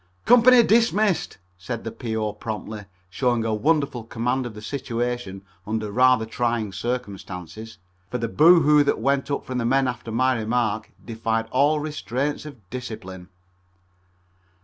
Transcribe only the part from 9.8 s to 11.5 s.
after my remark defied